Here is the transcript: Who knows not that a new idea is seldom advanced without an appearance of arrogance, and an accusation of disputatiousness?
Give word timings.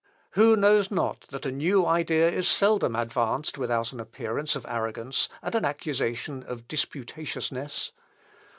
Who 0.31 0.55
knows 0.57 0.89
not 0.89 1.27
that 1.27 1.45
a 1.45 1.51
new 1.51 1.85
idea 1.85 2.27
is 2.27 2.47
seldom 2.47 2.95
advanced 2.95 3.59
without 3.59 3.91
an 3.91 3.99
appearance 3.99 4.55
of 4.55 4.65
arrogance, 4.67 5.29
and 5.43 5.53
an 5.53 5.63
accusation 5.63 6.41
of 6.41 6.67
disputatiousness? 6.67 7.91